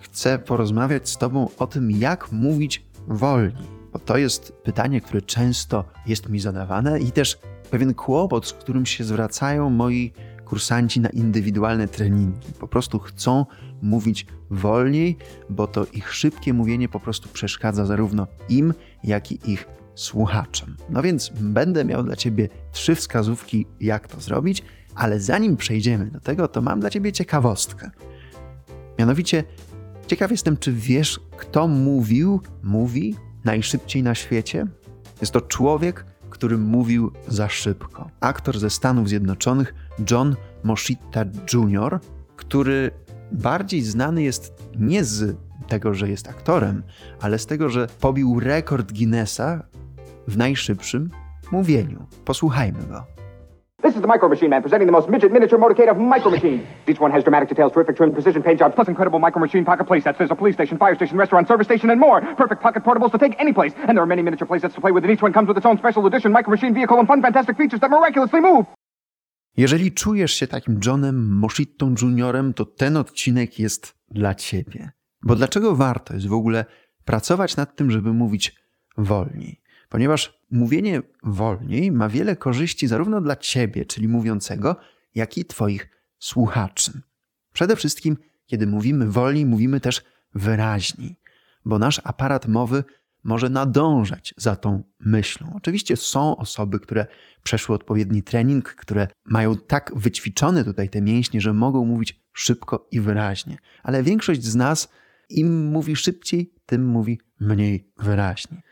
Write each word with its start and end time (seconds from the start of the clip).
chcę 0.00 0.38
porozmawiać 0.38 1.08
z 1.08 1.18
Tobą 1.18 1.48
o 1.58 1.66
tym, 1.66 1.90
jak 1.90 2.32
mówić 2.32 2.87
wolniej? 3.08 3.78
Bo 3.92 3.98
to 3.98 4.16
jest 4.16 4.52
pytanie, 4.52 5.00
które 5.00 5.22
często 5.22 5.84
jest 6.06 6.28
mi 6.28 6.40
zadawane 6.40 7.00
i 7.00 7.12
też 7.12 7.38
pewien 7.70 7.94
kłopot, 7.94 8.46
z 8.46 8.52
którym 8.52 8.86
się 8.86 9.04
zwracają 9.04 9.70
moi 9.70 10.12
kursanci 10.44 11.00
na 11.00 11.08
indywidualne 11.08 11.88
treningi. 11.88 12.52
Po 12.60 12.68
prostu 12.68 12.98
chcą 12.98 13.46
mówić 13.82 14.26
wolniej, 14.50 15.16
bo 15.50 15.66
to 15.66 15.86
ich 15.92 16.14
szybkie 16.14 16.52
mówienie 16.52 16.88
po 16.88 17.00
prostu 17.00 17.28
przeszkadza 17.28 17.86
zarówno 17.86 18.26
im, 18.48 18.74
jak 19.04 19.32
i 19.32 19.52
ich 19.52 19.66
słuchaczom. 19.94 20.76
No 20.90 21.02
więc 21.02 21.32
będę 21.40 21.84
miał 21.84 22.02
dla 22.02 22.16
Ciebie 22.16 22.48
trzy 22.72 22.94
wskazówki, 22.94 23.66
jak 23.80 24.08
to 24.08 24.20
zrobić, 24.20 24.62
ale 24.94 25.20
zanim 25.20 25.56
przejdziemy 25.56 26.06
do 26.06 26.20
tego, 26.20 26.48
to 26.48 26.62
mam 26.62 26.80
dla 26.80 26.90
Ciebie 26.90 27.12
ciekawostkę. 27.12 27.90
Mianowicie 28.98 29.44
Ciekaw 30.08 30.30
jestem, 30.30 30.56
czy 30.56 30.72
wiesz, 30.72 31.20
kto 31.36 31.68
mówił, 31.68 32.40
mówi 32.62 33.14
najszybciej 33.44 34.02
na 34.02 34.14
świecie? 34.14 34.66
Jest 35.20 35.32
to 35.32 35.40
człowiek, 35.40 36.06
który 36.30 36.58
mówił 36.58 37.12
za 37.26 37.48
szybko. 37.48 38.10
Aktor 38.20 38.58
ze 38.58 38.70
Stanów 38.70 39.08
Zjednoczonych 39.08 39.74
John 40.10 40.36
Moschitta 40.64 41.24
Jr., 41.52 42.00
który 42.36 42.90
bardziej 43.32 43.82
znany 43.82 44.22
jest 44.22 44.52
nie 44.78 45.04
z 45.04 45.36
tego, 45.68 45.94
że 45.94 46.08
jest 46.08 46.28
aktorem, 46.28 46.82
ale 47.20 47.38
z 47.38 47.46
tego, 47.46 47.68
że 47.68 47.88
pobił 48.00 48.40
rekord 48.40 48.92
Guinnessa 48.92 49.62
w 50.28 50.36
najszybszym 50.36 51.10
mówieniu. 51.52 52.06
Posłuchajmy 52.24 52.86
go. 52.86 53.17
This 53.80 53.94
is 53.94 54.00
the 54.00 54.08
Micro 54.08 54.28
Machine 54.28 54.50
Man 54.50 54.60
presenting 54.60 54.86
the 54.86 54.92
most 54.92 55.08
midget 55.08 55.30
miniature 55.30 55.56
motorcade 55.56 55.88
of 55.88 55.96
Micro 55.98 56.32
Machines. 56.32 56.66
Each 56.88 56.98
one 56.98 57.12
has 57.12 57.22
dramatic 57.22 57.48
details, 57.48 57.70
terrific 57.72 57.96
trim, 57.96 58.12
precision 58.12 58.42
paint 58.42 58.58
jobs, 58.58 58.74
plus 58.74 58.88
incredible 58.88 59.20
Micro 59.20 59.40
Machine 59.40 59.64
pocket 59.64 59.86
playsets. 59.86 60.18
There's 60.18 60.32
a 60.32 60.34
police 60.34 60.56
station, 60.56 60.78
fire 60.78 60.96
station, 60.96 61.16
restaurant, 61.16 61.46
service 61.46 61.68
station, 61.68 61.88
and 61.90 62.00
more. 62.00 62.20
Perfect 62.34 62.60
pocket 62.60 62.82
portables 62.82 63.12
to 63.12 63.18
take 63.18 63.36
any 63.38 63.52
place. 63.52 63.72
And 63.86 63.96
there 63.96 64.02
are 64.02 64.12
many 64.14 64.22
miniature 64.22 64.48
playsets 64.48 64.74
to 64.74 64.80
play 64.80 64.90
with, 64.90 65.04
and 65.04 65.12
each 65.12 65.22
one 65.22 65.32
comes 65.32 65.46
with 65.46 65.56
its 65.58 65.66
own 65.66 65.78
special 65.78 66.04
edition 66.06 66.32
Micro 66.32 66.50
Machine 66.50 66.74
vehicle 66.74 66.98
and 66.98 67.06
fun, 67.06 67.22
fantastic 67.22 67.56
features 67.56 67.80
that 67.80 67.90
miraculously 67.90 68.40
move. 68.40 68.66
Jeżeli 69.56 69.92
czujesz 69.92 70.32
się 70.32 70.46
takim 70.46 70.80
Johnem 70.86 71.32
Moshittą 71.32 71.94
Juniorem, 72.02 72.54
to 72.54 72.64
ten 72.64 72.96
odcinek 72.96 73.58
jest 73.58 73.94
dla 74.10 74.34
ciebie. 74.34 74.90
Bo 75.22 75.34
dlaczego 75.34 75.76
warto 75.76 76.14
jest 76.14 76.28
w 76.28 76.32
ogóle 76.32 76.64
pracować 77.04 77.56
nad 77.56 77.76
tym, 77.76 77.90
żeby 77.90 78.12
mówić 78.12 78.56
wolniej? 78.96 79.60
ponieważ 79.88 80.37
mówienie 80.50 81.02
wolniej 81.22 81.92
ma 81.92 82.08
wiele 82.08 82.36
korzyści 82.36 82.86
zarówno 82.86 83.20
dla 83.20 83.36
ciebie, 83.36 83.84
czyli 83.84 84.08
mówiącego, 84.08 84.76
jak 85.14 85.38
i 85.38 85.44
twoich 85.44 85.88
słuchaczy. 86.18 87.00
Przede 87.52 87.76
wszystkim, 87.76 88.16
kiedy 88.46 88.66
mówimy 88.66 89.06
wolniej, 89.06 89.46
mówimy 89.46 89.80
też 89.80 90.04
wyraźniej, 90.34 91.20
bo 91.64 91.78
nasz 91.78 92.00
aparat 92.04 92.48
mowy 92.48 92.84
może 93.24 93.48
nadążać 93.48 94.34
za 94.36 94.56
tą 94.56 94.82
myślą. 95.00 95.52
Oczywiście 95.56 95.96
są 95.96 96.36
osoby, 96.36 96.80
które 96.80 97.06
przeszły 97.42 97.74
odpowiedni 97.74 98.22
trening, 98.22 98.74
które 98.74 99.08
mają 99.24 99.56
tak 99.56 99.92
wyćwiczone 99.96 100.64
tutaj 100.64 100.88
te 100.88 101.02
mięśnie, 101.02 101.40
że 101.40 101.52
mogą 101.52 101.84
mówić 101.84 102.20
szybko 102.32 102.88
i 102.90 103.00
wyraźnie, 103.00 103.58
ale 103.82 104.02
większość 104.02 104.44
z 104.44 104.54
nas 104.54 104.88
im 105.30 105.66
mówi 105.66 105.96
szybciej, 105.96 106.54
tym 106.66 106.86
mówi 106.86 107.20
mniej 107.40 107.92
wyraźnie. 107.98 108.62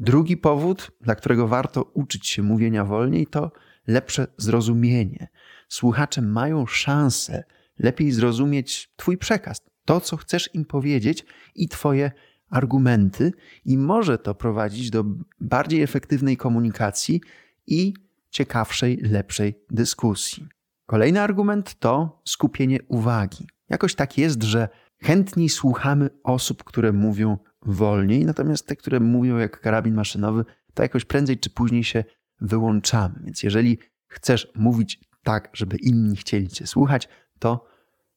Drugi 0.00 0.36
powód, 0.36 0.90
dla 1.00 1.14
którego 1.14 1.48
warto 1.48 1.82
uczyć 1.82 2.26
się 2.26 2.42
mówienia 2.42 2.84
wolniej, 2.84 3.26
to 3.26 3.52
lepsze 3.86 4.26
zrozumienie. 4.36 5.28
Słuchacze 5.68 6.22
mają 6.22 6.66
szansę 6.66 7.44
lepiej 7.78 8.12
zrozumieć 8.12 8.92
Twój 8.96 9.18
przekaz, 9.18 9.60
to, 9.84 10.00
co 10.00 10.16
chcesz 10.16 10.54
im 10.54 10.64
powiedzieć 10.64 11.24
i 11.54 11.68
Twoje 11.68 12.12
argumenty, 12.50 13.32
i 13.64 13.78
może 13.78 14.18
to 14.18 14.34
prowadzić 14.34 14.90
do 14.90 15.04
bardziej 15.40 15.82
efektywnej 15.82 16.36
komunikacji 16.36 17.20
i 17.66 17.94
ciekawszej, 18.30 18.96
lepszej 18.96 19.54
dyskusji. 19.70 20.48
Kolejny 20.86 21.20
argument 21.20 21.74
to 21.74 22.20
skupienie 22.24 22.78
uwagi. 22.88 23.46
Jakoś 23.68 23.94
tak 23.94 24.18
jest, 24.18 24.42
że 24.42 24.68
chętniej 25.02 25.48
słuchamy 25.48 26.10
osób, 26.24 26.64
które 26.64 26.92
mówią 26.92 27.38
wolniej, 27.62 28.24
natomiast 28.24 28.66
te, 28.66 28.76
które 28.76 29.00
mówią 29.00 29.36
jak 29.36 29.60
karabin 29.60 29.94
maszynowy, 29.94 30.44
to 30.74 30.82
jakoś 30.82 31.04
prędzej 31.04 31.38
czy 31.38 31.50
później 31.50 31.84
się 31.84 32.04
wyłączamy. 32.40 33.14
Więc 33.24 33.42
jeżeli 33.42 33.78
chcesz 34.06 34.52
mówić 34.54 35.00
tak, 35.22 35.50
żeby 35.52 35.76
inni 35.76 36.16
chcieli 36.16 36.48
cię 36.48 36.66
słuchać, 36.66 37.08
to 37.38 37.66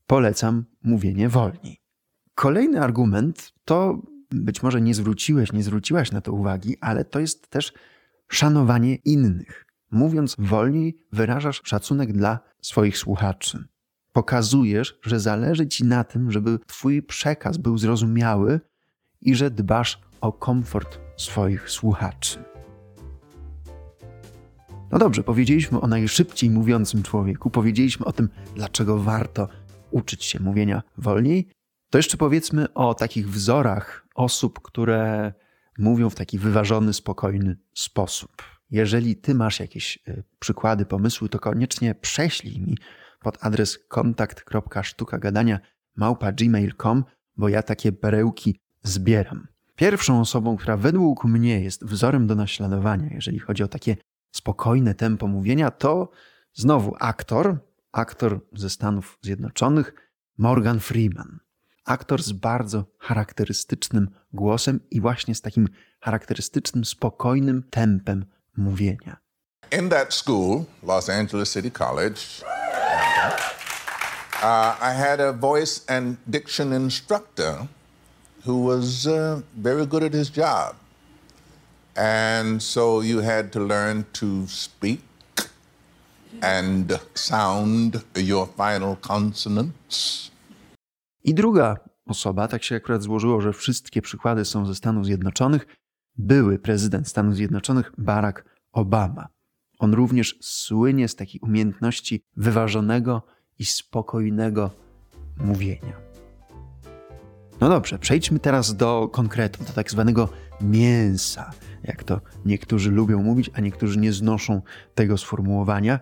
polecam 0.07 0.65
mówienie 0.83 1.29
wolniej. 1.29 1.81
Kolejny 2.35 2.81
argument 2.81 3.53
to 3.65 4.01
być 4.31 4.63
może 4.63 4.81
nie 4.81 4.93
zwróciłeś, 4.93 5.51
nie 5.53 5.63
zwróciłaś 5.63 6.11
na 6.11 6.21
to 6.21 6.33
uwagi, 6.33 6.77
ale 6.81 7.05
to 7.05 7.19
jest 7.19 7.49
też 7.49 7.73
szanowanie 8.27 8.95
innych. 8.95 9.65
Mówiąc 9.91 10.35
wolniej, 10.39 10.97
wyrażasz 11.11 11.61
szacunek 11.63 12.13
dla 12.13 12.39
swoich 12.61 12.97
słuchaczy. 12.97 13.63
Pokazujesz, 14.13 14.99
że 15.01 15.19
zależy 15.19 15.67
ci 15.67 15.85
na 15.85 16.03
tym, 16.03 16.31
żeby 16.31 16.59
Twój 16.67 17.03
przekaz 17.03 17.57
był 17.57 17.77
zrozumiały 17.77 18.59
i 19.21 19.35
że 19.35 19.51
dbasz 19.51 20.01
o 20.21 20.31
komfort 20.31 20.99
swoich 21.17 21.69
słuchaczy. 21.69 22.43
No 24.91 24.99
dobrze, 24.99 25.23
powiedzieliśmy 25.23 25.81
o 25.81 25.87
najszybciej 25.87 26.49
mówiącym 26.49 27.03
człowieku, 27.03 27.49
powiedzieliśmy 27.49 28.05
o 28.05 28.11
tym, 28.11 28.29
dlaczego 28.55 28.99
warto 28.99 29.47
uczyć 29.91 30.23
się 30.23 30.39
mówienia 30.39 30.83
wolniej. 30.97 31.47
To 31.89 31.97
jeszcze 31.97 32.17
powiedzmy 32.17 32.73
o 32.73 32.93
takich 32.93 33.29
wzorach 33.29 34.07
osób, 34.15 34.59
które 34.61 35.33
mówią 35.77 36.09
w 36.09 36.15
taki 36.15 36.39
wyważony, 36.39 36.93
spokojny 36.93 37.57
sposób. 37.73 38.31
Jeżeli 38.71 39.15
ty 39.15 39.35
masz 39.35 39.59
jakieś 39.59 39.99
y, 40.07 40.23
przykłady, 40.39 40.85
pomysły, 40.85 41.29
to 41.29 41.39
koniecznie 41.39 41.95
prześlij 41.95 42.61
mi 42.61 42.77
pod 43.23 43.37
adres 43.41 43.79
kontakt.sztukagadania 43.87 45.59
małpa.gmail.com, 45.95 47.03
bo 47.37 47.49
ja 47.49 47.63
takie 47.63 47.91
perełki 47.91 48.59
zbieram. 48.83 49.47
Pierwszą 49.75 50.19
osobą, 50.19 50.57
która 50.57 50.77
według 50.77 51.25
mnie 51.25 51.61
jest 51.61 51.85
wzorem 51.85 52.27
do 52.27 52.35
naśladowania, 52.35 53.07
jeżeli 53.11 53.39
chodzi 53.39 53.63
o 53.63 53.67
takie 53.67 53.97
spokojne 54.31 54.95
tempo 54.95 55.27
mówienia, 55.27 55.71
to 55.71 56.11
znowu 56.53 56.95
aktor, 56.99 57.57
aktor 57.91 58.39
ze 58.53 58.69
Stanów 58.69 59.17
Zjednoczonych, 59.21 59.93
Morgan 60.37 60.79
Freeman. 60.79 61.39
Aktor 61.85 62.23
z 62.23 62.31
bardzo 62.31 62.85
charakterystycznym 62.99 64.09
głosem 64.33 64.79
i 64.91 65.01
właśnie 65.01 65.35
z 65.35 65.41
takim 65.41 65.67
charakterystycznym, 66.01 66.85
spokojnym 66.85 67.63
tempem 67.69 68.25
mówienia. 68.57 69.23
in 69.79 69.89
that 69.89 70.13
school, 70.13 70.65
Los 70.83 71.09
Angeles 71.09 71.53
City 71.53 71.71
College, 71.71 72.21
uh, 73.23 74.75
I 74.81 74.93
had 74.93 75.19
a 75.19 75.33
voice 75.33 75.85
and 75.87 76.17
diction 76.27 76.73
instructor 76.73 77.67
who 78.45 78.65
was 78.65 79.07
uh, 79.07 79.41
very 79.57 79.85
good 79.85 80.03
at 80.03 80.13
his 80.13 80.29
job. 80.29 80.75
And 81.95 82.63
so 82.63 83.01
you 83.01 83.21
had 83.21 83.51
to 83.51 83.59
learn 83.59 84.05
to 84.13 84.47
speak 84.47 85.01
and 86.41 86.99
sound 87.13 88.03
your 88.15 88.47
final 88.47 88.97
consonants. 89.07 90.31
I 91.23 91.33
druga 91.33 91.77
osoba, 92.05 92.47
tak 92.47 92.63
się 92.63 92.75
akurat 92.75 93.03
złożyło, 93.03 93.41
że 93.41 93.53
wszystkie 93.53 94.01
przykłady 94.01 94.45
są 94.45 94.65
ze 94.65 94.75
Stanów 94.75 95.05
Zjednoczonych, 95.05 95.65
były 96.17 96.59
prezydent 96.59 97.07
Stanów 97.07 97.35
Zjednoczonych 97.35 97.91
Barack 97.97 98.43
Obama. 98.71 99.27
On 99.79 99.93
również 99.93 100.37
słynie 100.41 101.07
z 101.07 101.15
takiej 101.15 101.41
umiejętności 101.41 102.23
wyważonego 102.37 103.23
i 103.59 103.65
spokojnego 103.65 104.71
mówienia. 105.37 106.13
No 107.61 107.69
dobrze, 107.69 107.99
przejdźmy 107.99 108.39
teraz 108.39 108.75
do 108.75 109.09
konkretów, 109.13 109.67
do 109.67 109.73
tak 109.73 109.91
zwanego 109.91 110.29
mięsa, 110.61 111.51
jak 111.83 112.03
to 112.03 112.21
niektórzy 112.45 112.91
lubią 112.91 113.23
mówić, 113.23 113.51
a 113.53 113.61
niektórzy 113.61 113.99
nie 113.99 114.13
znoszą 114.13 114.61
tego 114.95 115.17
sformułowania. 115.17 115.99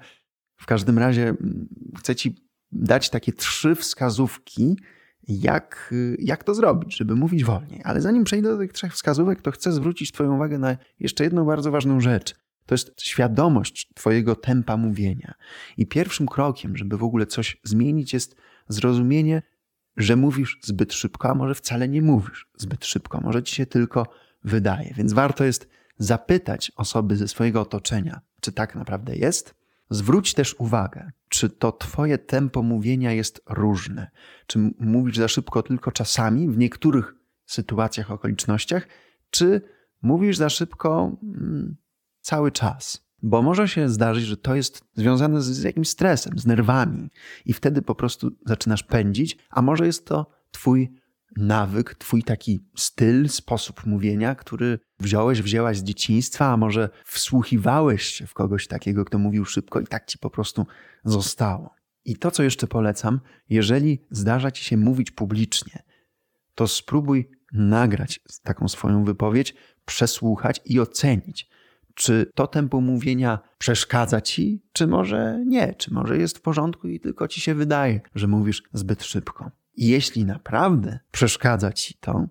W 0.57 0.65
każdym 0.65 0.99
razie 0.99 1.29
mm, 1.29 1.67
chcę 1.97 2.15
Ci 2.15 2.35
dać 2.71 3.09
takie 3.09 3.33
trzy 3.33 3.75
wskazówki, 3.75 4.77
jak, 5.27 5.93
jak 6.19 6.43
to 6.43 6.55
zrobić, 6.55 6.97
żeby 6.97 7.15
mówić 7.15 7.43
wolniej. 7.43 7.81
Ale 7.83 8.01
zanim 8.01 8.23
przejdę 8.23 8.49
do 8.49 8.57
tych 8.57 8.73
trzech 8.73 8.93
wskazówek, 8.93 9.41
to 9.41 9.51
chcę 9.51 9.71
zwrócić 9.71 10.11
Twoją 10.11 10.35
uwagę 10.35 10.57
na 10.57 10.77
jeszcze 10.99 11.23
jedną 11.23 11.45
bardzo 11.45 11.71
ważną 11.71 11.99
rzecz. 11.99 12.35
To 12.65 12.73
jest 12.73 13.01
świadomość 13.01 13.89
Twojego 13.93 14.35
tempa 14.35 14.77
mówienia. 14.77 15.33
I 15.77 15.87
pierwszym 15.87 16.27
krokiem, 16.27 16.77
żeby 16.77 16.97
w 16.97 17.03
ogóle 17.03 17.25
coś 17.25 17.57
zmienić, 17.63 18.13
jest 18.13 18.35
zrozumienie, 18.67 19.41
że 19.97 20.15
mówisz 20.15 20.59
zbyt 20.61 20.93
szybko, 20.93 21.29
a 21.29 21.35
może 21.35 21.55
wcale 21.55 21.87
nie 21.87 22.01
mówisz 22.01 22.47
zbyt 22.57 22.85
szybko. 22.85 23.21
Może 23.21 23.43
ci 23.43 23.55
się 23.55 23.65
tylko 23.65 24.07
wydaje. 24.43 24.93
Więc 24.93 25.13
warto 25.13 25.43
jest 25.43 25.69
zapytać 25.97 26.71
osoby 26.75 27.17
ze 27.17 27.27
swojego 27.27 27.61
otoczenia, 27.61 28.21
czy 28.41 28.51
tak 28.51 28.75
naprawdę 28.75 29.15
jest. 29.15 29.55
Zwróć 29.89 30.33
też 30.33 30.55
uwagę, 30.59 31.11
czy 31.29 31.49
to 31.49 31.71
Twoje 31.71 32.17
tempo 32.17 32.63
mówienia 32.63 33.11
jest 33.11 33.41
różne. 33.49 34.11
Czy 34.47 34.59
mówisz 34.79 35.17
za 35.17 35.27
szybko 35.27 35.63
tylko 35.63 35.91
czasami, 35.91 36.49
w 36.49 36.57
niektórych 36.57 37.15
sytuacjach, 37.45 38.11
okolicznościach, 38.11 38.87
czy 39.29 39.61
mówisz 40.01 40.37
za 40.37 40.49
szybko 40.49 41.17
mm, 41.23 41.75
cały 42.21 42.51
czas. 42.51 43.11
Bo 43.23 43.41
może 43.41 43.67
się 43.67 43.89
zdarzyć, 43.89 44.25
że 44.25 44.37
to 44.37 44.55
jest 44.55 44.83
związane 44.95 45.41
z 45.41 45.63
jakimś 45.63 45.89
stresem, 45.89 46.39
z 46.39 46.45
nerwami, 46.45 47.09
i 47.45 47.53
wtedy 47.53 47.81
po 47.81 47.95
prostu 47.95 48.31
zaczynasz 48.45 48.83
pędzić, 48.83 49.37
a 49.49 49.61
może 49.61 49.85
jest 49.85 50.05
to 50.05 50.31
Twój 50.51 50.91
nawyk, 51.37 51.95
Twój 51.95 52.23
taki 52.23 52.65
styl, 52.75 53.29
sposób 53.29 53.85
mówienia, 53.85 54.35
który 54.35 54.79
wziąłeś, 54.99 55.41
wzięłaś 55.41 55.77
z 55.77 55.83
dzieciństwa, 55.83 56.45
a 56.53 56.57
może 56.57 56.89
wsłuchiwałeś 57.05 58.03
się 58.03 58.27
w 58.27 58.33
kogoś 58.33 58.67
takiego, 58.67 59.05
kto 59.05 59.17
mówił 59.17 59.45
szybko 59.45 59.79
i 59.79 59.87
tak 59.87 60.05
ci 60.05 60.17
po 60.17 60.29
prostu 60.29 60.65
zostało. 61.05 61.75
I 62.05 62.15
to, 62.15 62.31
co 62.31 62.43
jeszcze 62.43 62.67
polecam, 62.67 63.19
jeżeli 63.49 64.05
zdarza 64.11 64.51
ci 64.51 64.63
się 64.63 64.77
mówić 64.77 65.11
publicznie, 65.11 65.83
to 66.55 66.67
spróbuj 66.67 67.31
nagrać 67.53 68.19
taką 68.43 68.67
swoją 68.67 69.05
wypowiedź, 69.05 69.55
przesłuchać 69.85 70.61
i 70.65 70.79
ocenić 70.79 71.49
czy 71.95 72.31
to 72.35 72.47
tempo 72.47 72.81
mówienia 72.81 73.39
przeszkadza 73.57 74.21
ci, 74.21 74.63
czy 74.73 74.87
może 74.87 75.43
nie, 75.47 75.73
czy 75.73 75.93
może 75.93 76.17
jest 76.17 76.37
w 76.37 76.41
porządku 76.41 76.87
i 76.87 76.99
tylko 76.99 77.27
ci 77.27 77.41
się 77.41 77.55
wydaje, 77.55 78.01
że 78.15 78.27
mówisz 78.27 78.63
zbyt 78.73 79.03
szybko. 79.03 79.51
Jeśli 79.77 80.25
naprawdę 80.25 80.99
przeszkadza 81.11 81.71
ci 81.71 81.93
to, 81.99 82.25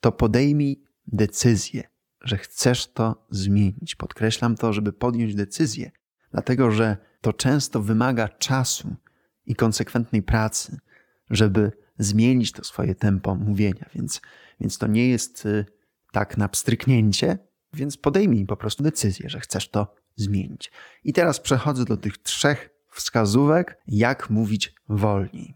to 0.00 0.12
podejmij 0.12 0.82
decyzję, 1.06 1.82
że 2.20 2.36
chcesz 2.36 2.86
to 2.86 3.26
zmienić. 3.30 3.94
Podkreślam 3.94 4.56
to, 4.56 4.72
żeby 4.72 4.92
podjąć 4.92 5.34
decyzję, 5.34 5.90
dlatego 6.32 6.70
że 6.70 6.96
to 7.20 7.32
często 7.32 7.82
wymaga 7.82 8.28
czasu 8.28 8.96
i 9.46 9.54
konsekwentnej 9.54 10.22
pracy, 10.22 10.78
żeby 11.30 11.72
zmienić 11.98 12.52
to 12.52 12.64
swoje 12.64 12.94
tempo 12.94 13.34
mówienia. 13.34 13.90
Więc, 13.94 14.20
więc 14.60 14.78
to 14.78 14.86
nie 14.86 15.08
jest 15.08 15.46
y, 15.46 15.66
tak 16.12 16.36
na 16.36 16.48
pstryknięcie, 16.48 17.38
więc 17.72 17.96
podejmij 17.96 18.46
po 18.46 18.56
prostu 18.56 18.82
decyzję, 18.82 19.30
że 19.30 19.40
chcesz 19.40 19.68
to 19.68 19.94
zmienić. 20.16 20.72
I 21.04 21.12
teraz 21.12 21.40
przechodzę 21.40 21.84
do 21.84 21.96
tych 21.96 22.18
trzech 22.18 22.70
wskazówek, 22.90 23.78
jak 23.86 24.30
mówić 24.30 24.74
wolniej. 24.88 25.54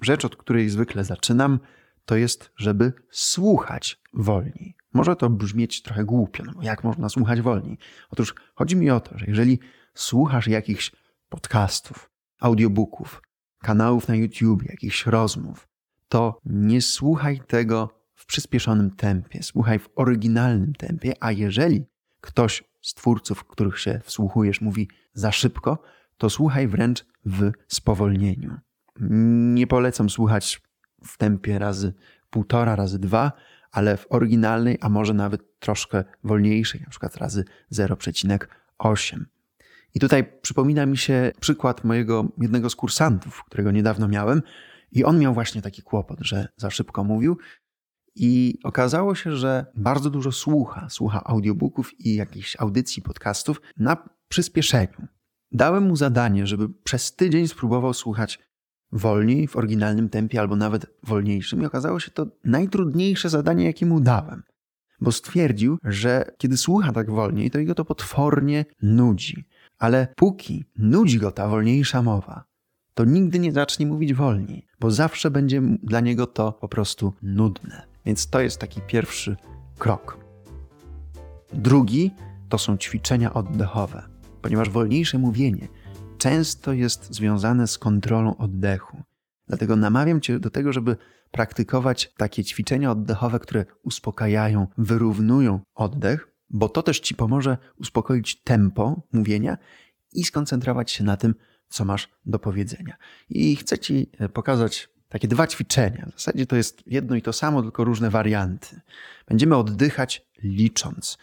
Rzecz, 0.00 0.24
od 0.24 0.36
której 0.36 0.70
zwykle 0.70 1.04
zaczynam, 1.04 1.58
to 2.04 2.16
jest, 2.16 2.50
żeby 2.56 2.92
słuchać 3.10 4.00
wolniej. 4.12 4.76
Może 4.92 5.16
to 5.16 5.30
brzmieć 5.30 5.82
trochę 5.82 6.04
głupio, 6.04 6.44
no 6.44 6.52
bo 6.52 6.62
jak 6.62 6.84
można 6.84 7.08
słuchać 7.08 7.40
wolniej? 7.40 7.78
Otóż 8.10 8.34
chodzi 8.54 8.76
mi 8.76 8.90
o 8.90 9.00
to, 9.00 9.18
że 9.18 9.26
jeżeli 9.26 9.58
słuchasz 9.94 10.46
jakichś 10.46 10.92
podcastów, 11.28 12.10
audiobooków, 12.40 13.22
kanałów 13.58 14.08
na 14.08 14.14
YouTube, 14.14 14.62
jakichś 14.62 15.06
rozmów, 15.06 15.68
to 16.08 16.40
nie 16.44 16.82
słuchaj 16.82 17.40
tego 17.46 18.03
w 18.24 18.26
przyspieszonym 18.26 18.90
tempie, 18.90 19.42
słuchaj 19.42 19.78
w 19.78 19.88
oryginalnym 19.96 20.74
tempie, 20.74 21.12
a 21.20 21.32
jeżeli 21.32 21.84
ktoś 22.20 22.64
z 22.82 22.94
twórców, 22.94 23.44
których 23.44 23.80
się 23.80 24.00
wsłuchujesz, 24.04 24.60
mówi 24.60 24.88
za 25.14 25.32
szybko, 25.32 25.82
to 26.18 26.30
słuchaj 26.30 26.68
wręcz 26.68 27.04
w 27.24 27.50
spowolnieniu. 27.68 28.56
Nie 29.54 29.66
polecam 29.66 30.10
słuchać 30.10 30.62
w 31.04 31.18
tempie 31.18 31.58
razy 31.58 31.94
półtora, 32.30 32.76
razy 32.76 32.98
dwa, 32.98 33.32
ale 33.72 33.96
w 33.96 34.06
oryginalnej, 34.08 34.78
a 34.80 34.88
może 34.88 35.14
nawet 35.14 35.58
troszkę 35.58 36.04
wolniejszej, 36.24 36.80
na 36.80 36.90
przykład 36.90 37.16
razy 37.16 37.44
0,8. 37.72 39.20
I 39.94 40.00
tutaj 40.00 40.24
przypomina 40.42 40.86
mi 40.86 40.96
się 40.96 41.32
przykład 41.40 41.84
mojego 41.84 42.28
jednego 42.38 42.70
z 42.70 42.76
kursantów, 42.76 43.44
którego 43.44 43.70
niedawno 43.70 44.08
miałem, 44.08 44.42
i 44.92 45.04
on 45.04 45.18
miał 45.18 45.34
właśnie 45.34 45.62
taki 45.62 45.82
kłopot, 45.82 46.18
że 46.20 46.48
za 46.56 46.70
szybko 46.70 47.04
mówił, 47.04 47.38
i 48.16 48.58
okazało 48.64 49.14
się, 49.14 49.36
że 49.36 49.66
bardzo 49.76 50.10
dużo 50.10 50.32
słucha, 50.32 50.88
słucha 50.90 51.24
audiobooków 51.24 52.00
i 52.00 52.14
jakichś 52.14 52.56
audycji, 52.60 53.02
podcastów 53.02 53.62
na 53.76 54.08
przyspieszeniu. 54.28 55.06
Dałem 55.52 55.84
mu 55.84 55.96
zadanie, 55.96 56.46
żeby 56.46 56.68
przez 56.68 57.16
tydzień 57.16 57.48
spróbował 57.48 57.94
słuchać 57.94 58.38
wolniej, 58.92 59.48
w 59.48 59.56
oryginalnym 59.56 60.08
tempie 60.08 60.40
albo 60.40 60.56
nawet 60.56 60.86
wolniejszym, 61.02 61.62
i 61.62 61.66
okazało 61.66 62.00
się 62.00 62.10
to 62.10 62.26
najtrudniejsze 62.44 63.28
zadanie, 63.28 63.64
jakie 63.64 63.86
mu 63.86 64.00
dałem. 64.00 64.42
Bo 65.00 65.12
stwierdził, 65.12 65.78
że 65.84 66.30
kiedy 66.38 66.56
słucha 66.56 66.92
tak 66.92 67.10
wolniej, 67.10 67.50
to 67.50 67.58
jego 67.58 67.74
to 67.74 67.84
potwornie 67.84 68.64
nudzi. 68.82 69.44
Ale 69.78 70.08
póki 70.16 70.64
nudzi 70.76 71.18
go 71.18 71.30
ta 71.30 71.48
wolniejsza 71.48 72.02
mowa, 72.02 72.44
to 72.94 73.04
nigdy 73.04 73.38
nie 73.38 73.52
zacznie 73.52 73.86
mówić 73.86 74.14
wolniej, 74.14 74.66
bo 74.80 74.90
zawsze 74.90 75.30
będzie 75.30 75.62
dla 75.82 76.00
niego 76.00 76.26
to 76.26 76.52
po 76.52 76.68
prostu 76.68 77.12
nudne. 77.22 77.93
Więc 78.06 78.30
to 78.30 78.40
jest 78.40 78.58
taki 78.58 78.80
pierwszy 78.80 79.36
krok. 79.78 80.18
Drugi 81.52 82.10
to 82.48 82.58
są 82.58 82.78
ćwiczenia 82.78 83.34
oddechowe, 83.34 84.02
ponieważ 84.42 84.70
wolniejsze 84.70 85.18
mówienie 85.18 85.68
często 86.24 86.72
jest 86.72 87.14
związane 87.14 87.66
z 87.66 87.78
kontrolą 87.78 88.36
oddechu. 88.36 89.02
Dlatego 89.46 89.76
namawiam 89.76 90.20
Cię 90.20 90.38
do 90.38 90.50
tego, 90.50 90.72
żeby 90.72 90.96
praktykować 91.30 92.12
takie 92.16 92.44
ćwiczenia 92.44 92.90
oddechowe, 92.90 93.40
które 93.40 93.64
uspokajają, 93.82 94.66
wyrównują 94.78 95.60
oddech, 95.74 96.28
bo 96.50 96.68
to 96.68 96.82
też 96.82 97.00
Ci 97.00 97.14
pomoże 97.14 97.58
uspokoić 97.76 98.42
tempo 98.42 99.02
mówienia 99.12 99.58
i 100.12 100.24
skoncentrować 100.24 100.92
się 100.92 101.04
na 101.04 101.16
tym, 101.16 101.34
co 101.68 101.84
masz 101.84 102.08
do 102.26 102.38
powiedzenia. 102.38 102.96
I 103.28 103.56
chcę 103.56 103.78
Ci 103.78 104.10
pokazać 104.32 104.88
takie 105.14 105.28
dwa 105.28 105.46
ćwiczenia. 105.46 106.06
W 106.06 106.20
zasadzie 106.20 106.46
to 106.46 106.56
jest 106.56 106.82
jedno 106.86 107.16
i 107.16 107.22
to 107.22 107.32
samo, 107.32 107.62
tylko 107.62 107.84
różne 107.84 108.10
warianty. 108.10 108.80
Będziemy 109.28 109.56
oddychać 109.56 110.26
licząc. 110.42 111.18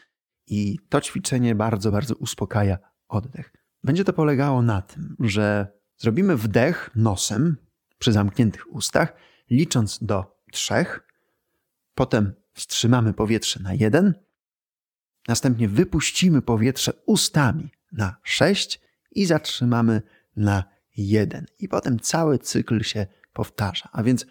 I 0.48 0.80
to 0.90 1.02
ćwiczenie 1.02 1.56
bardzo, 1.56 1.92
bardzo 1.92 2.16
uspokaja 2.16 2.78
oddech. 3.08 3.54
Będzie 3.84 4.04
to 4.04 4.14
polegało 4.14 4.62
na 4.62 4.82
tym, 4.82 5.16
że 5.20 5.68
zrobimy 5.98 6.38
wdech 6.38 6.90
nosem 6.96 7.58
przy 7.98 8.12
zamkniętych 8.12 8.74
ustach, 8.74 9.14
licząc 9.50 10.04
do 10.04 10.40
trzech, 10.52 11.08
potem 11.96 12.34
wstrzymamy 12.54 13.14
powietrze 13.14 13.60
na 13.64 13.74
jeden, 13.74 14.14
następnie 15.28 15.68
wypuścimy 15.68 16.42
powietrze 16.42 16.94
ustami 17.06 17.72
na 17.92 18.16
sześć 18.24 18.82
i 19.12 19.26
zatrzymamy 19.26 20.02
na 20.36 20.64
jeden. 20.98 21.46
I 21.60 21.68
potem 21.68 22.00
cały 22.00 22.40
cykl 22.40 22.82
się 22.82 23.08
powtarza. 23.34 23.90
A 23.92 24.04
więc 24.04 24.26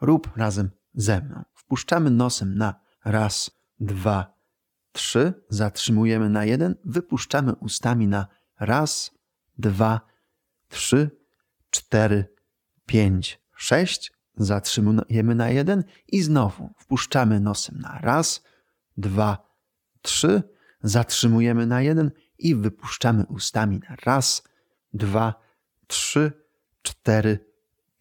rób 0.00 0.36
razem 0.36 0.70
ze 0.94 1.20
mną. 1.20 1.42
Wpuszczamy 1.54 2.10
nosem 2.10 2.58
na 2.58 2.74
raz, 3.04 3.50
dwa, 3.80 4.34
trzy, 4.92 5.34
zatrzymujemy 5.48 6.30
na 6.30 6.44
jeden, 6.44 6.74
wypuszczamy 6.84 7.54
ustami 7.54 8.08
na 8.08 8.26
raz, 8.60 9.10
dwa, 9.58 10.00
trzy, 10.68 11.10
cztery, 11.70 12.34
pięć, 12.86 13.40
sześć. 13.56 14.12
Zatrzymujemy 14.36 15.34
na 15.34 15.50
jeden 15.50 15.84
i 16.08 16.22
znowu 16.22 16.70
wpuszczamy 16.78 17.40
nosem 17.40 17.78
na 17.78 17.98
raz, 17.98 18.42
dwa, 18.96 19.48
trzy. 20.02 20.42
Zatrzymujemy 20.82 21.66
na 21.66 21.82
jeden 21.82 22.10
i 22.38 22.54
wypuszczamy 22.54 23.26
ustami 23.26 23.80
na 23.90 23.96
raz, 24.04 24.42
dwa, 24.92 25.34
trzy, 25.86 26.32
cztery, 26.82 27.51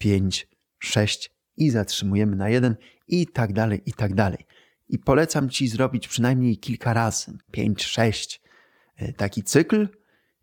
pięć, 0.01 0.47
sześć 0.79 1.31
i 1.57 1.69
zatrzymujemy 1.69 2.35
na 2.35 2.49
jeden 2.49 2.75
i 3.07 3.27
tak 3.27 3.53
dalej, 3.53 3.81
i 3.85 3.93
tak 3.93 4.13
dalej. 4.13 4.45
I 4.89 4.99
polecam 4.99 5.49
Ci 5.49 5.67
zrobić 5.67 6.07
przynajmniej 6.07 6.57
kilka 6.57 6.93
razy, 6.93 7.37
pięć, 7.51 7.83
sześć, 7.83 8.41
e, 8.95 9.13
taki 9.13 9.43
cykl 9.43 9.87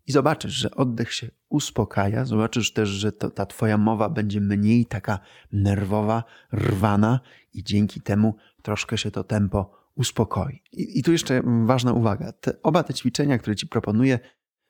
i 0.07 0.11
zobaczysz, 0.11 0.53
że 0.53 0.71
oddech 0.71 1.13
się 1.13 1.29
uspokaja, 1.49 2.25
zobaczysz 2.25 2.73
też, 2.73 2.89
że 2.89 3.11
to, 3.11 3.29
ta 3.29 3.45
Twoja 3.45 3.77
mowa 3.77 4.09
będzie 4.09 4.41
mniej 4.41 4.85
taka 4.85 5.19
nerwowa, 5.51 6.23
rwana 6.53 7.19
i 7.53 7.63
dzięki 7.63 8.01
temu 8.01 8.35
troszkę 8.61 8.97
się 8.97 9.11
to 9.11 9.23
tempo 9.23 9.79
uspokoi. 9.95 10.61
I, 10.71 10.99
i 10.99 11.03
tu 11.03 11.11
jeszcze 11.11 11.41
ważna 11.65 11.93
uwaga. 11.93 12.31
Te, 12.31 12.61
oba 12.63 12.83
te 12.83 12.93
ćwiczenia, 12.93 13.37
które 13.37 13.55
Ci 13.55 13.67
proponuję, 13.67 14.19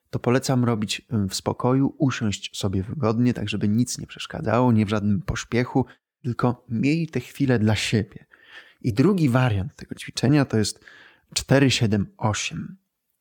to 0.09 0.19
polecam 0.19 0.65
robić 0.65 1.01
w 1.29 1.35
spokoju, 1.35 1.95
usiąść 1.97 2.57
sobie 2.57 2.83
wygodnie, 2.83 3.33
tak 3.33 3.49
żeby 3.49 3.67
nic 3.67 3.97
nie 3.97 4.07
przeszkadzało, 4.07 4.71
nie 4.71 4.85
w 4.85 4.89
żadnym 4.89 5.21
pośpiechu, 5.21 5.85
tylko 6.23 6.65
miej 6.69 7.07
te 7.07 7.19
chwile 7.19 7.59
dla 7.59 7.75
siebie. 7.75 8.25
I 8.81 8.93
drugi 8.93 9.29
wariant 9.29 9.75
tego 9.75 9.95
ćwiczenia 9.95 10.45
to 10.45 10.57
jest 10.57 10.85
4-7-8. 11.35 12.05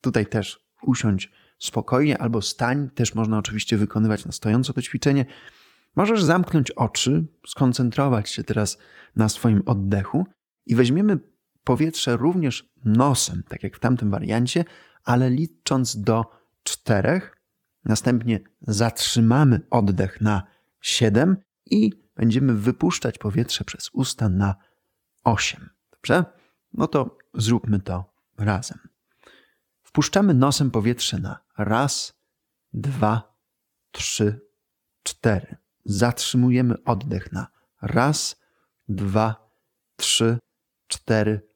Tutaj 0.01 0.25
też 0.25 0.59
usiądź 0.81 1.31
spokojnie 1.59 2.17
albo 2.17 2.41
stań. 2.41 2.89
Też 2.89 3.15
można 3.15 3.37
oczywiście 3.37 3.77
wykonywać 3.77 4.25
na 4.25 4.31
stojąco 4.31 4.73
to 4.73 4.81
ćwiczenie. 4.81 5.25
Możesz 5.95 6.23
zamknąć 6.23 6.71
oczy, 6.71 7.25
skoncentrować 7.47 8.29
się 8.29 8.43
teraz 8.43 8.77
na 9.15 9.29
swoim 9.29 9.61
oddechu 9.65 10.25
i 10.65 10.75
weźmiemy 10.75 11.19
powietrze 11.63 12.17
również 12.17 12.69
nosem, 12.85 13.43
tak 13.47 13.63
jak 13.63 13.75
w 13.75 13.79
tamtym 13.79 14.11
wariancie, 14.11 14.65
ale 15.03 15.29
licząc 15.29 16.01
do 16.01 16.38
czterech. 16.71 17.37
Następnie 17.85 18.39
zatrzymamy 18.61 19.61
oddech 19.69 20.21
na 20.21 20.43
7 20.81 21.37
i 21.65 21.91
będziemy 22.15 22.53
wypuszczać 22.53 23.17
powietrze 23.17 23.63
przez 23.63 23.89
usta 23.93 24.29
na 24.29 24.55
8. 25.23 25.69
Dobrze? 25.91 26.25
No 26.73 26.87
to 26.87 27.17
zróbmy 27.33 27.79
to 27.79 28.13
razem. 28.37 28.79
Wpuszczamy 29.81 30.33
nosem 30.33 30.71
powietrze 30.71 31.19
na 31.19 31.39
raz, 31.57 32.13
dwa, 32.73 33.37
trzy, 33.91 34.41
cztery. 35.03 35.57
Zatrzymujemy 35.85 36.83
oddech 36.83 37.31
na 37.31 37.47
raz, 37.81 38.41
dwa, 38.87 39.49
trzy, 39.95 40.37
cztery, 40.87 41.49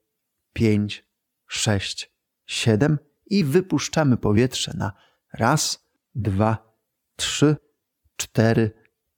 pięć, 0.53 1.05
sześć, 1.47 2.11
siedem 2.45 2.97
i 3.33 3.43
wypuszczamy 3.43 4.17
powietrze 4.17 4.73
na 4.77 4.93
raz, 5.33 5.89
dwa, 6.15 6.77
trzy, 7.15 7.55
cztery, 8.15 8.71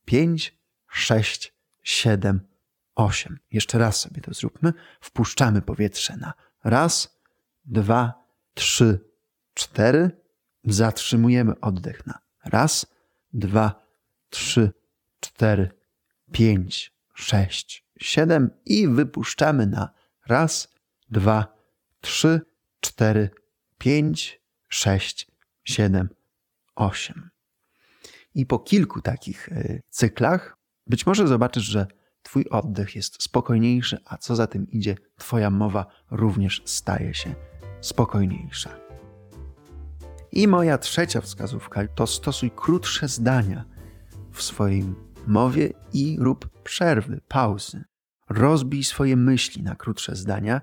pięć, 0.06 0.60
sześć, 0.88 1.54
siedem, 1.84 2.48
osiem. 2.96 3.40
Jeszcze 3.52 3.78
raz 3.78 4.00
sobie 4.00 4.22
to 4.22 4.34
zróbmy. 4.34 4.74
Wpuszczamy 5.02 5.62
powietrze 5.62 6.18
na 6.18 6.34
raz, 6.64 7.20
dwa, 7.66 8.26
trzy, 8.54 9.00
cztery. 9.54 10.12
Zatrzymujemy 10.64 11.60
oddech 11.60 12.06
na 12.06 12.20
raz, 12.46 12.86
dwa, 13.34 13.88
trzy, 14.30 14.72
cztery, 15.20 15.72
pięć, 16.32 16.94
sześć, 17.14 17.86
siedem 18.00 18.50
i 18.66 18.88
wypuszczamy 18.88 19.68
na 19.68 19.90
raz, 20.28 20.74
dwa, 21.10 21.58
trzy, 22.02 22.42
cztery, 22.80 23.30
pięć, 23.78 24.42
sześć, 24.70 25.28
siedem, 25.64 26.10
osiem. 26.76 27.30
I 28.36 28.46
po 28.46 28.60
kilku 28.60 29.02
takich 29.02 29.50
e, 29.50 29.80
cyklach 29.90 30.58
być 30.88 31.06
może 31.06 31.28
zobaczysz, 31.28 31.64
że 31.64 31.88
Twój 32.24 32.46
oddech 32.50 32.96
jest 32.96 33.24
spokojniejszy, 33.24 33.98
a 34.06 34.18
co 34.18 34.36
za 34.36 34.48
tym 34.48 34.68
idzie, 34.72 34.98
Twoja 35.18 35.50
mowa 35.50 35.86
również 36.12 36.62
staje 36.66 37.14
się 37.14 37.36
spokojniejsza. 37.82 38.70
I 40.32 40.48
moja 40.48 40.78
trzecia 40.78 41.22
wskazówka 41.22 41.88
to 41.88 42.08
stosuj 42.08 42.52
krótsze 42.52 43.08
zdania 43.08 43.66
w 44.32 44.42
swoim 44.42 44.96
mowie 45.28 45.74
i 45.94 46.18
rób 46.20 46.50
przerwy, 46.64 47.22
pauzy. 47.28 47.84
Rozbij 48.30 48.84
swoje 48.84 49.16
myśli 49.16 49.64
na 49.64 49.76
krótsze 49.76 50.16
zdania 50.16 50.62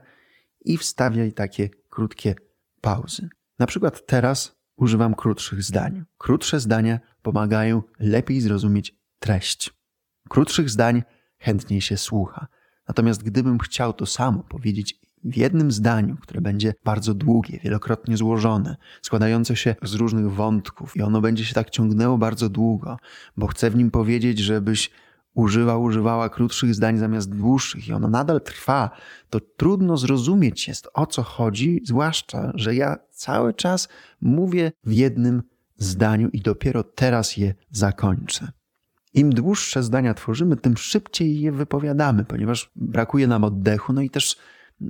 i 0.64 0.78
wstawiaj 0.78 1.32
takie 1.32 1.68
krótkie 1.90 2.34
pauzy. 2.82 3.28
Na 3.58 3.66
przykład 3.66 4.06
teraz 4.06 4.56
używam 4.76 5.14
krótszych 5.14 5.62
zdań. 5.62 6.04
Krótsze 6.18 6.60
zdania 6.60 7.00
pomagają 7.22 7.82
lepiej 7.98 8.40
zrozumieć 8.40 8.96
treść. 9.18 9.70
Krótszych 10.28 10.70
zdań 10.70 11.02
chętniej 11.38 11.80
się 11.80 11.96
słucha. 11.96 12.46
Natomiast 12.88 13.22
gdybym 13.22 13.58
chciał 13.58 13.92
to 13.92 14.06
samo 14.06 14.42
powiedzieć 14.42 15.00
w 15.24 15.36
jednym 15.36 15.72
zdaniu, 15.72 16.16
które 16.20 16.40
będzie 16.40 16.74
bardzo 16.84 17.14
długie, 17.14 17.60
wielokrotnie 17.64 18.16
złożone, 18.16 18.76
składające 19.02 19.56
się 19.56 19.76
z 19.82 19.94
różnych 19.94 20.32
wątków, 20.32 20.96
i 20.96 21.02
ono 21.02 21.20
będzie 21.20 21.44
się 21.44 21.54
tak 21.54 21.70
ciągnęło 21.70 22.18
bardzo 22.18 22.48
długo, 22.48 22.96
bo 23.36 23.46
chcę 23.46 23.70
w 23.70 23.76
nim 23.76 23.90
powiedzieć, 23.90 24.38
żebyś 24.38 24.90
używał, 25.34 25.82
używała 25.82 26.28
krótszych 26.28 26.74
zdań 26.74 26.98
zamiast 26.98 27.36
dłuższych, 27.36 27.88
i 27.88 27.92
ono 27.92 28.08
nadal 28.08 28.40
trwa, 28.40 28.90
to 29.30 29.40
trudno 29.40 29.96
zrozumieć 29.96 30.68
jest 30.68 30.88
o 30.94 31.06
co 31.06 31.22
chodzi, 31.22 31.80
zwłaszcza, 31.84 32.52
że 32.54 32.74
ja 32.74 32.96
cały 33.10 33.54
czas 33.54 33.88
mówię 34.20 34.72
w 34.84 34.92
jednym 34.92 35.42
zdaniu 35.76 36.28
i 36.32 36.40
dopiero 36.40 36.82
teraz 36.82 37.36
je 37.36 37.54
zakończę. 37.70 38.52
Im 39.14 39.30
dłuższe 39.30 39.82
zdania 39.82 40.14
tworzymy, 40.14 40.56
tym 40.56 40.76
szybciej 40.76 41.40
je 41.40 41.52
wypowiadamy, 41.52 42.24
ponieważ 42.24 42.70
brakuje 42.76 43.26
nam 43.26 43.44
oddechu, 43.44 43.92
no 43.92 44.00
i 44.00 44.10
też 44.10 44.36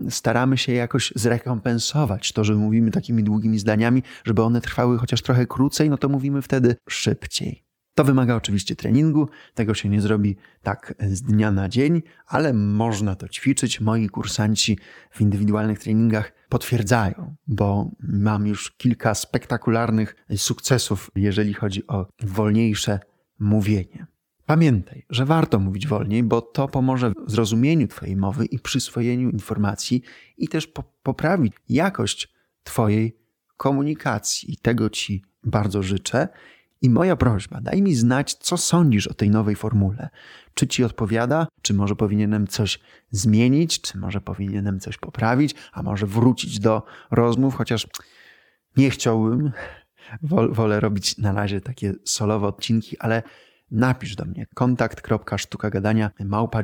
staramy 0.09 0.59
się 0.59 0.73
jakoś 0.73 1.13
zrekompensować 1.17 2.33
to, 2.33 2.45
że 2.45 2.55
mówimy 2.55 2.91
takimi 2.91 3.25
długimi 3.25 3.59
zdaniami, 3.59 4.03
żeby 4.25 4.43
one 4.43 4.61
trwały 4.61 4.99
chociaż 4.99 5.23
trochę 5.23 5.47
krócej, 5.47 5.91
no 5.91 5.99
to 5.99 6.09
mówimy 6.09 6.43
wtedy 6.43 6.77
szybciej. 6.89 7.65
To 7.95 8.05
wymaga 8.05 8.37
oczywiście 8.37 8.77
treningu, 8.77 9.29
tego 9.55 9.75
się 9.75 9.89
nie 9.89 10.01
zrobi 10.01 10.37
tak 10.63 10.95
z 11.01 11.23
dnia 11.23 11.51
na 11.51 11.69
dzień, 11.69 12.03
ale 12.27 12.53
można 12.53 13.15
to 13.15 13.29
ćwiczyć. 13.29 13.81
Moi 13.81 14.09
kursanci 14.09 14.79
w 15.11 15.21
indywidualnych 15.21 15.79
treningach 15.79 16.33
potwierdzają, 16.49 17.35
bo 17.47 17.91
mam 18.01 18.47
już 18.47 18.71
kilka 18.71 19.15
spektakularnych 19.15 20.17
sukcesów, 20.37 21.11
jeżeli 21.17 21.55
chodzi 21.55 21.87
o 21.87 22.07
wolniejsze 22.23 23.01
mówienie. 23.39 24.07
Pamiętaj, 24.47 25.05
że 25.11 25.27
warto 25.27 25.59
mówić 25.59 25.87
wolniej, 25.87 26.23
bo 26.23 26.41
to 26.41 26.69
pomoże 26.69 27.13
w 27.27 27.31
zrozumieniu 27.31 27.89
Twojej 27.89 28.17
mowy 28.17 28.45
i 28.45 28.59
przyswojeniu 28.59 29.31
informacji 29.31 30.03
i 30.39 30.49
też 30.49 30.67
po 30.67 30.83
poprawi 31.03 31.53
jakość 31.69 32.35
Twojej 32.63 33.17
komunikacji. 33.57 34.53
I 34.53 34.57
tego 34.57 34.91
Ci 34.91 35.23
bardzo 35.45 35.83
życzę. 35.83 36.29
I 36.83 36.91
moja 36.91 37.17
prośba, 37.17 37.61
daj 37.61 37.83
mi 37.83 37.95
znać, 37.95 38.35
co 38.35 38.57
sądzisz 38.57 39.07
o 39.07 39.15
tej 39.15 39.31
nowej 39.31 39.57
formule. 39.57 40.09
Czy 40.55 40.67
ci 40.67 40.85
odpowiada, 40.85 41.47
czy 41.63 41.75
może 41.75 41.97
powinienem 41.97 42.47
coś 42.47 42.81
zmienić, 43.11 43.81
czy 43.81 43.99
może 43.99 44.21
powinienem 44.21 44.81
coś 44.81 44.99
poprawić, 44.99 45.55
a 45.73 45.83
może 45.83 46.07
wrócić 46.07 46.61
do 46.61 46.83
rozmów, 47.11 47.55
chociaż 47.55 47.87
nie 48.77 48.91
chciałbym, 48.91 49.53
wolę 50.53 50.81
robić 50.81 51.19
na 51.19 51.33
razie 51.33 51.61
takie 51.61 51.95
solowe 52.05 52.47
odcinki, 52.47 52.99
ale 52.99 53.23
napisz 53.71 54.17
do 54.17 54.25
mnie 54.25 54.47
kontakt.sztukagadania 54.55 56.11
małpa 56.25 56.63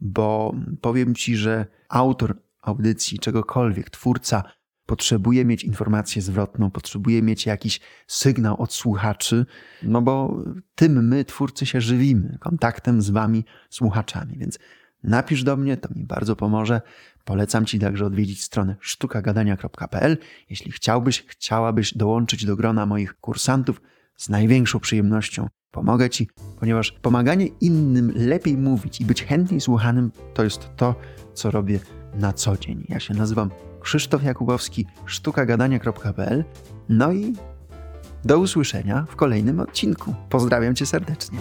bo 0.00 0.54
powiem 0.80 1.14
Ci, 1.14 1.36
że 1.36 1.66
autor 1.88 2.36
audycji, 2.62 3.18
czegokolwiek, 3.18 3.90
twórca 3.90 4.42
potrzebuje 4.86 5.44
mieć 5.44 5.64
informację 5.64 6.22
zwrotną, 6.22 6.70
potrzebuje 6.70 7.22
mieć 7.22 7.46
jakiś 7.46 7.80
sygnał 8.06 8.62
od 8.62 8.72
słuchaczy, 8.72 9.46
no 9.82 10.02
bo 10.02 10.42
tym 10.74 11.08
my, 11.08 11.24
twórcy, 11.24 11.66
się 11.66 11.80
żywimy, 11.80 12.38
kontaktem 12.40 13.02
z 13.02 13.10
Wami, 13.10 13.44
słuchaczami. 13.70 14.38
Więc 14.38 14.58
napisz 15.02 15.44
do 15.44 15.56
mnie, 15.56 15.76
to 15.76 15.88
mi 15.94 16.04
bardzo 16.04 16.36
pomoże. 16.36 16.80
Polecam 17.24 17.66
Ci 17.66 17.78
także 17.78 18.06
odwiedzić 18.06 18.42
stronę 18.42 18.76
sztukagadania.pl. 18.80 20.18
Jeśli 20.50 20.72
chciałbyś, 20.72 21.24
chciałabyś 21.26 21.94
dołączyć 21.94 22.44
do 22.44 22.56
grona 22.56 22.86
moich 22.86 23.14
kursantów, 23.20 23.80
z 24.16 24.28
największą 24.28 24.80
przyjemnością 24.80 25.48
Pomogę 25.76 26.10
Ci, 26.10 26.28
ponieważ 26.60 26.92
pomaganie 26.92 27.46
innym 27.46 28.12
lepiej 28.16 28.56
mówić 28.56 29.00
i 29.00 29.04
być 29.04 29.24
chętniej 29.24 29.60
słuchanym 29.60 30.10
to 30.34 30.44
jest 30.44 30.70
to, 30.76 30.94
co 31.34 31.50
robię 31.50 31.80
na 32.16 32.32
co 32.32 32.56
dzień. 32.56 32.84
Ja 32.88 33.00
się 33.00 33.14
nazywam 33.14 33.50
Krzysztof 33.80 34.22
Jakubowski, 34.22 34.86
sztukagadania.pl. 35.06 36.44
No 36.88 37.12
i 37.12 37.32
Do 38.24 38.38
usłyszenia 38.38 39.06
w 39.10 39.16
kolejnym 39.16 39.60
odcinku. 39.60 40.14
Pozdrawiam 40.28 40.74
cię 40.74 40.86
serdecznie. 40.86 41.38